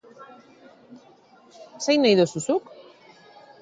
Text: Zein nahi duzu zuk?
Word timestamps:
Zein 1.87 2.09
nahi 2.09 2.21
duzu 2.25 2.47
zuk? 2.49 2.77